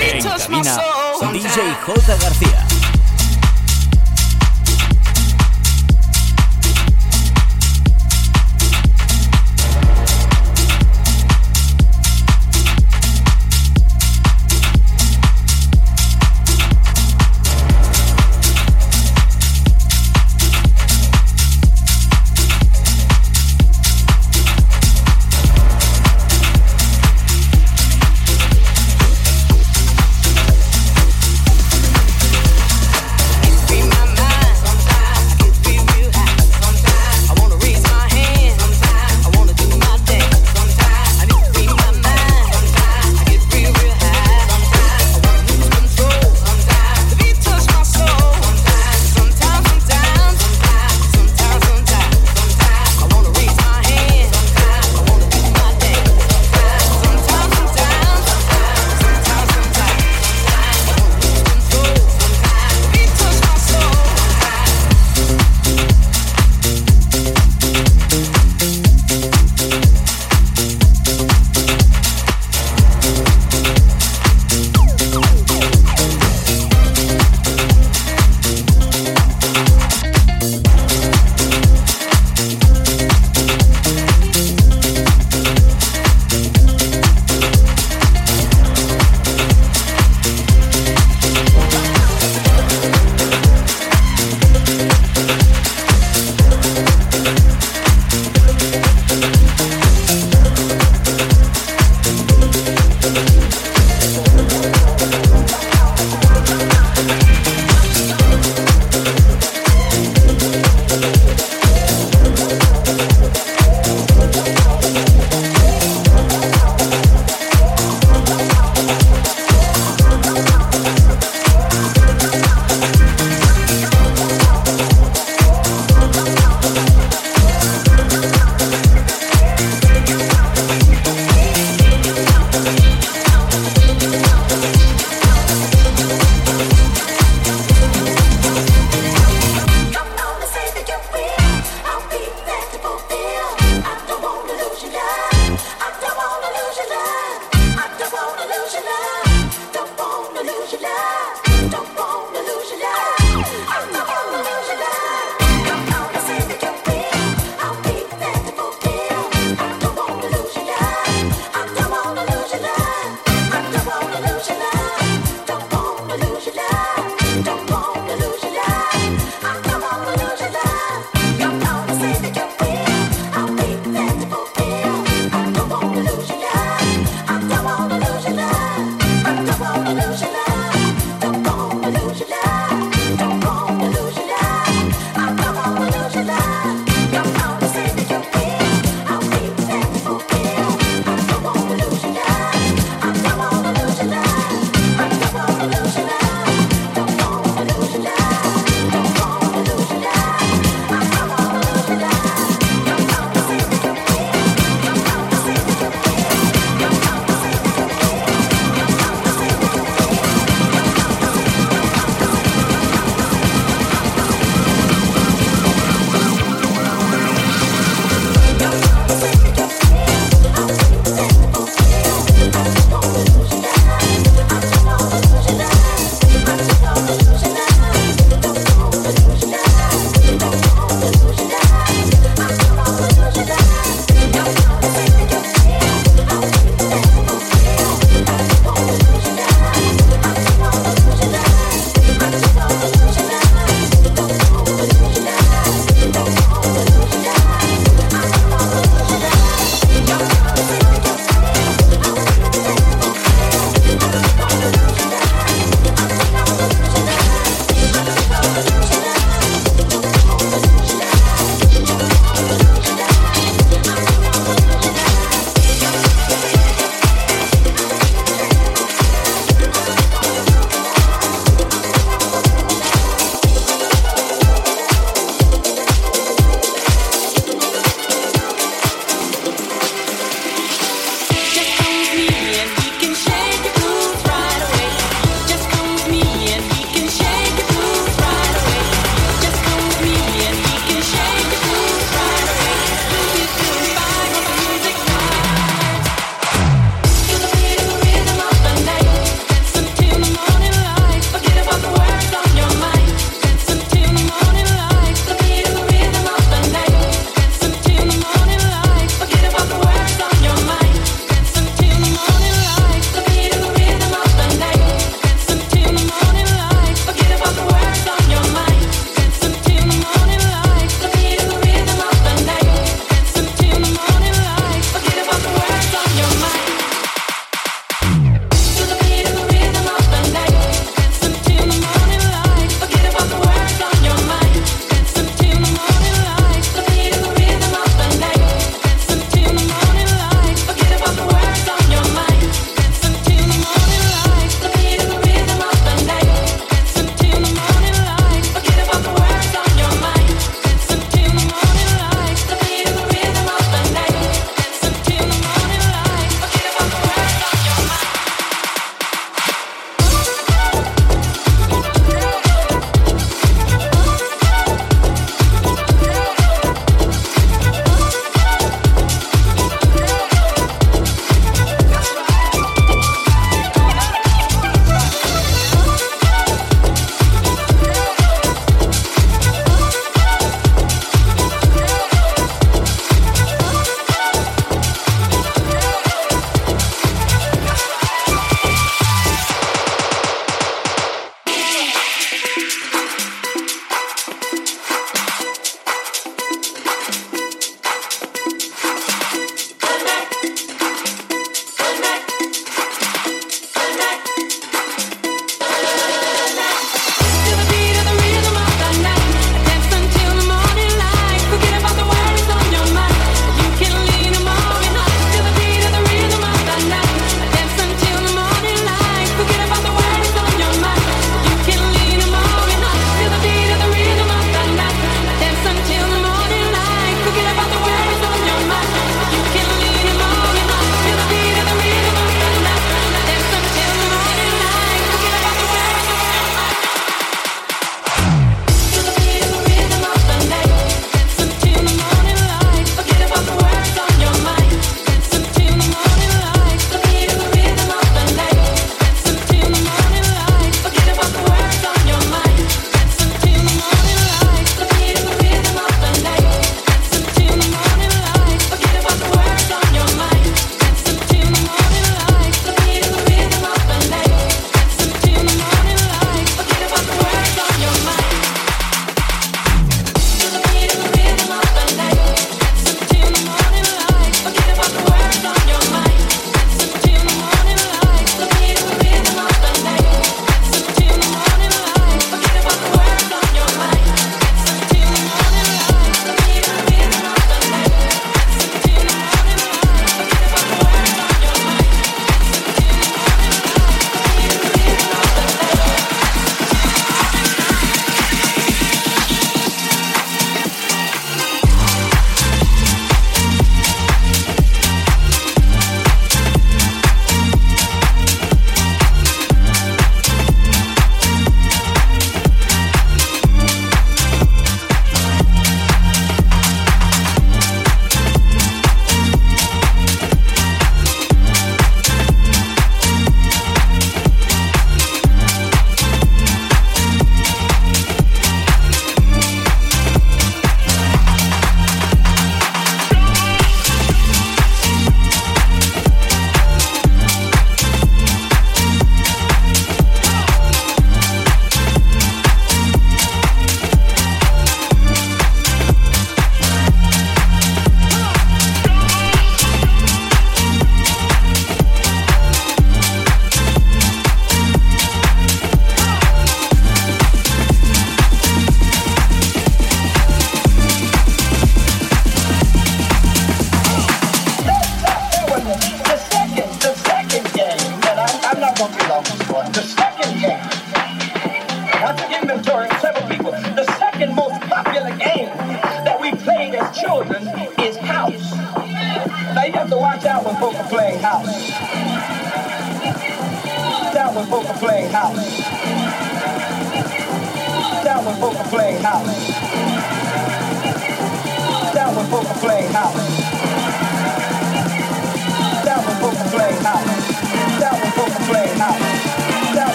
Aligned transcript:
En 0.00 0.22
cabina. 0.22 0.80
DJ. 1.32 1.74
J. 1.84 2.16
García. 2.16 2.77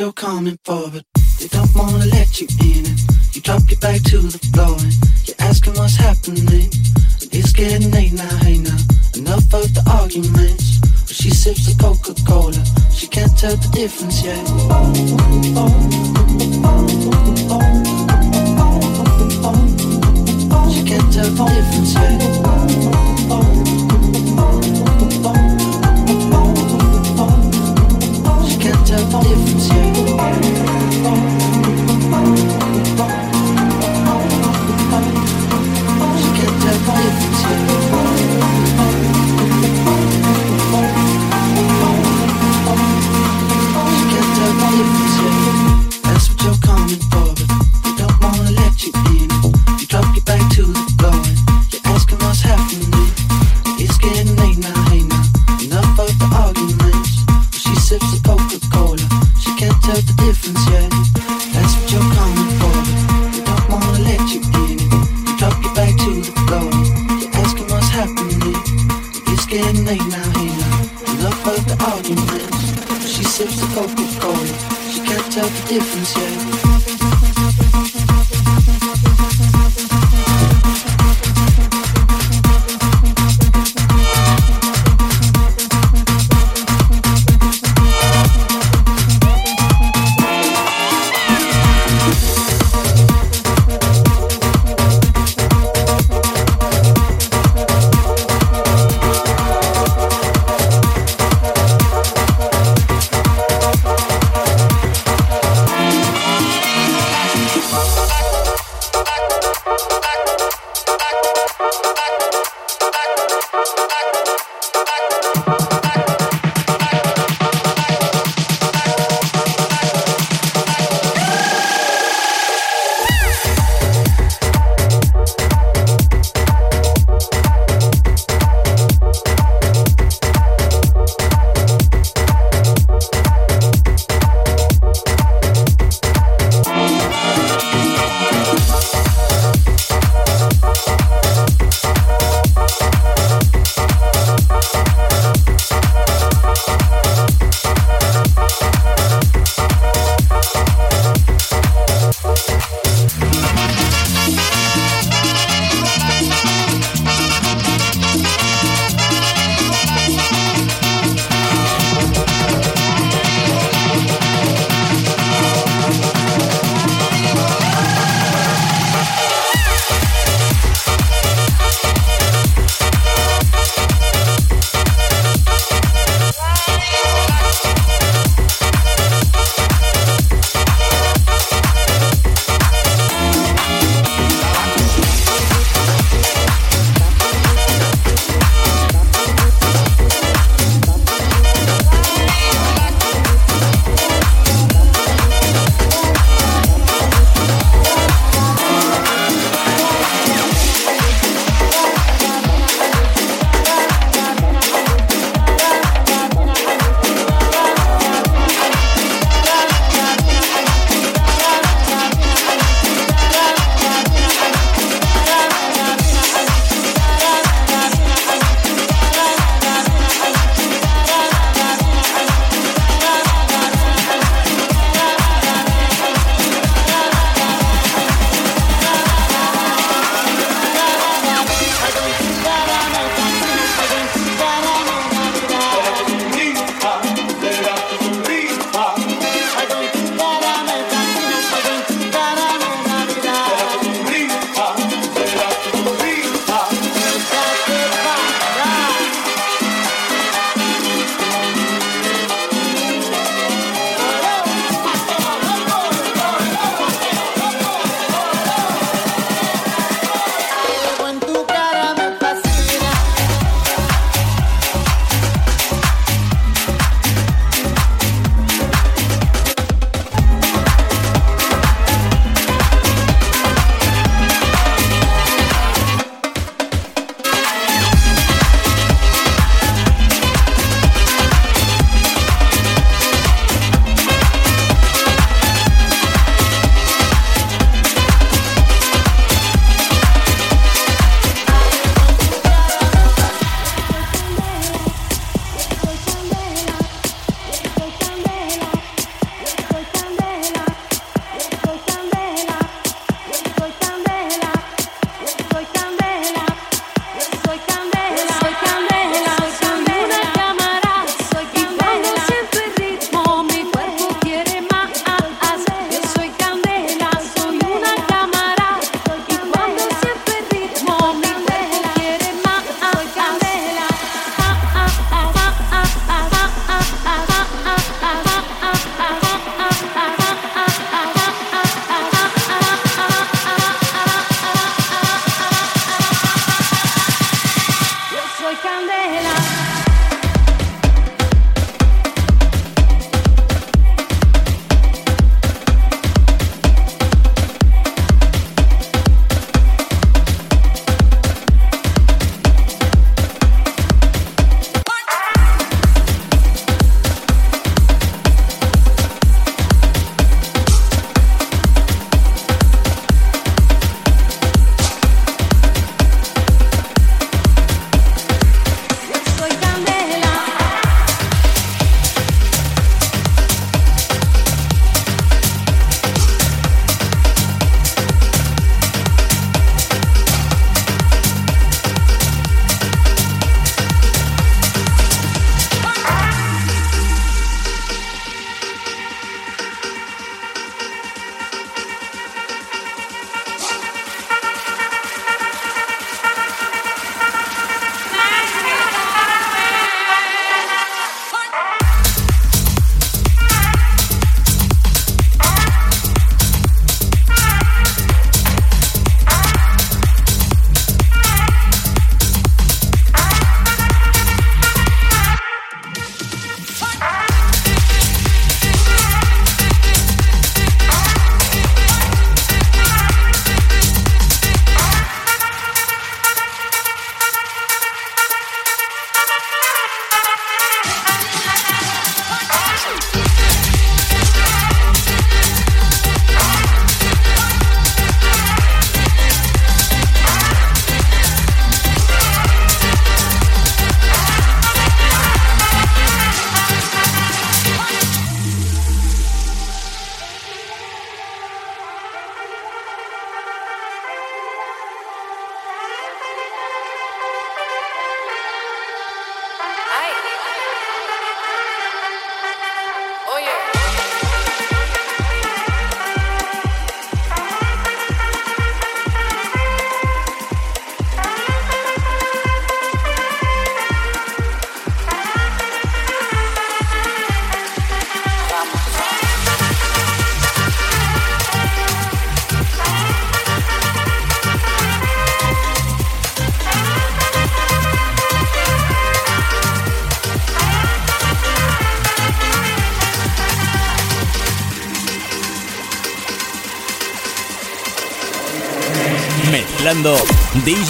you're 0.00 0.12
coming 0.14 0.58
forward. 0.64 1.19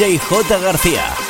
DJ 0.01 0.19
J. 0.19 0.59
García. 0.61 1.30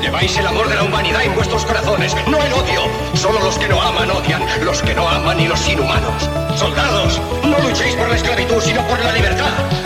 Lleváis 0.00 0.36
el 0.38 0.46
amor 0.46 0.68
de 0.68 0.76
la 0.76 0.84
humanidad 0.84 1.22
en 1.24 1.34
vuestros 1.34 1.64
corazones, 1.64 2.14
no 2.26 2.42
el 2.42 2.52
odio. 2.52 2.82
Solo 3.14 3.40
los 3.40 3.58
que 3.58 3.68
no 3.68 3.80
aman 3.80 4.10
odian, 4.10 4.42
los 4.64 4.82
que 4.82 4.94
no 4.94 5.08
aman 5.08 5.40
y 5.40 5.48
los 5.48 5.68
inhumanos. 5.68 6.28
Soldados, 6.56 7.20
no 7.42 7.58
luchéis 7.58 7.94
por 7.96 8.08
la 8.08 8.16
esclavitud, 8.16 8.60
sino 8.62 8.86
por 8.86 8.98
la 9.00 9.12
libertad. 9.12 9.85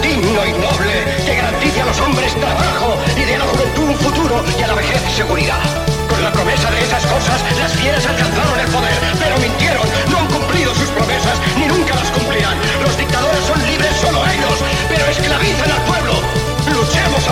digno 0.00 0.46
y 0.46 0.52
noble, 0.52 0.94
que 1.24 1.34
garantice 1.36 1.80
a 1.80 1.86
los 1.86 2.00
hombres 2.00 2.34
trabajo 2.34 2.96
y 3.16 3.24
de 3.24 3.34
a 3.34 3.38
la 3.38 3.44
juventud 3.44 3.88
un 3.90 3.96
futuro 3.96 4.44
y 4.58 4.62
a 4.62 4.66
la 4.66 4.74
vejez 4.74 5.00
seguridad. 5.14 5.60
Con 6.08 6.22
la 6.22 6.32
promesa 6.32 6.70
de 6.70 6.82
esas 6.82 7.04
cosas, 7.06 7.40
las 7.58 7.72
fieras 7.72 8.06
alcanzaron 8.06 8.58
el 8.58 8.68
poder, 8.68 8.98
pero 9.18 9.38
mintieron, 9.38 9.86
no 10.10 10.18
han 10.18 10.26
cumplido 10.26 10.74
sus 10.74 10.90
promesas, 10.90 11.38
ni 11.56 11.66
nunca 11.66 11.94
las 11.94 12.10
cumplirán. 12.10 12.58
Los 12.82 12.96
dictadores 12.96 13.44
son 13.44 13.66
libres 13.66 13.94
solo 13.96 14.24
ellos, 14.26 14.58
pero 14.88 15.06
esclavizan 15.06 15.70
al 15.70 15.82
pueblo. 15.84 16.14
Luchemos 16.66 17.28